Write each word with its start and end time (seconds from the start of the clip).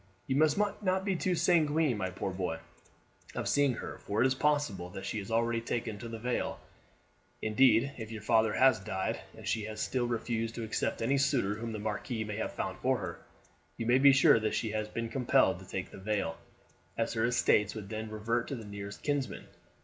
You 0.25 0.35
must 0.35 0.57
not 0.57 1.05
be 1.05 1.15
too 1.15 1.35
sanguine, 1.35 1.95
my 1.95 2.09
poor 2.09 2.31
boy, 2.31 2.57
of 3.35 3.47
seeing 3.47 3.75
her, 3.75 3.99
for 3.99 4.19
it 4.19 4.25
is 4.25 4.33
possible 4.33 4.89
that 4.89 5.05
she 5.05 5.19
has 5.19 5.29
already 5.29 5.61
taken 5.61 5.99
the 5.99 6.17
veil. 6.17 6.59
Indeed, 7.39 7.91
if 7.99 8.09
your 8.11 8.23
father 8.23 8.53
has 8.53 8.79
died, 8.79 9.19
and 9.37 9.47
she 9.47 9.65
has 9.65 9.79
still 9.79 10.07
refused 10.07 10.55
to 10.55 10.63
accept 10.63 11.03
any 11.03 11.19
suitor 11.19 11.53
whom 11.53 11.71
the 11.71 11.77
marquis 11.77 12.23
may 12.23 12.37
have 12.37 12.53
found 12.53 12.79
for 12.79 12.97
her, 12.97 13.19
you 13.77 13.85
may 13.85 13.99
be 13.99 14.11
sure 14.11 14.39
that 14.39 14.55
she 14.55 14.71
has 14.71 14.87
been 14.89 15.07
compelled 15.07 15.59
to 15.59 15.67
take 15.69 15.91
the 15.91 15.99
veil, 15.99 16.35
as 16.97 17.13
her 17.13 17.25
estates 17.27 17.75
would 17.75 17.89
then 17.89 18.09
revert 18.09 18.47
to 18.47 18.55
the 18.55 18.65
nearest 18.65 19.03
kinsman. 19.03 19.45